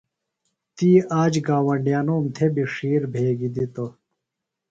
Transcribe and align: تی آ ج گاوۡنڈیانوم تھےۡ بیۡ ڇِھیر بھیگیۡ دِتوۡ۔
تی 0.75 0.89
آ 1.19 1.21
ج 1.31 1.33
گاوۡنڈیانوم 1.47 2.23
تھےۡ 2.35 2.51
بیۡ 2.53 2.69
ڇِھیر 2.73 3.01
بھیگیۡ 3.13 3.53
دِتوۡ۔ 3.55 3.91